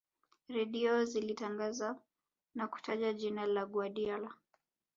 redio 0.47 1.05
zilitangaza 1.05 1.99
na 2.55 2.67
kutaja 2.67 3.13
jina 3.13 3.45
la 3.45 3.65
guardiola 3.65 4.29